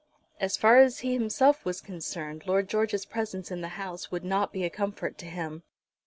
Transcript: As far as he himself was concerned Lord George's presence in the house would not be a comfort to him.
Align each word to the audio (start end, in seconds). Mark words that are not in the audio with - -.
As 0.39 0.57
far 0.57 0.79
as 0.79 1.01
he 1.01 1.13
himself 1.13 1.63
was 1.63 1.79
concerned 1.79 2.47
Lord 2.47 2.67
George's 2.67 3.05
presence 3.05 3.51
in 3.51 3.61
the 3.61 3.67
house 3.77 4.09
would 4.09 4.25
not 4.25 4.51
be 4.51 4.63
a 4.63 4.69
comfort 4.71 5.15
to 5.19 5.27
him. 5.27 5.61